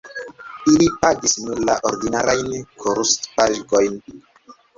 Ili 0.69 0.87
pagis 1.03 1.35
nur 1.47 1.61
la 1.65 1.75
ordinarajn 1.89 2.49
kurspagojn. 2.85 4.03